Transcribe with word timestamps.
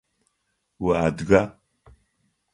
Уадыга? 0.85 1.41